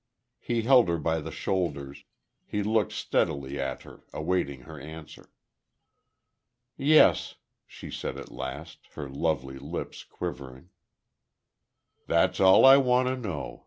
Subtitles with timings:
[0.39, 2.05] He held her by the shoulders,
[2.47, 5.29] he looked steadily at her, awaiting her answer.
[6.75, 7.35] "Yes,"
[7.67, 10.71] she said, at last, her lovely lips quivering.
[12.07, 13.59] "That's all I want to know!"